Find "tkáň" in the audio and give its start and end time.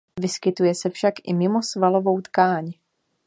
2.21-2.71